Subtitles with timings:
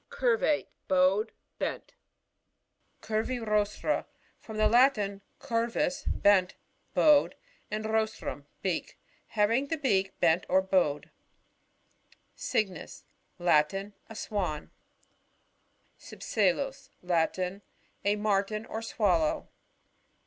[0.09, 1.93] Curvatb.— Bowed, bent.
[3.03, 3.07] 10*
[3.43, 4.05] Curvirostra.—
[4.41, 6.53] From the Latin, cut" vus, bcn(,
[6.95, 7.35] bowed;
[7.69, 8.97] and rostrvm, beak.
[9.27, 11.11] Having the beak l>ent or bowed.
[12.35, 13.03] Cygnus.—
[13.51, 13.93] Latin.
[14.09, 14.71] A Swan.
[15.99, 17.61] Cypselus.— Latin.
[18.03, 19.49] A Martin or Swallow.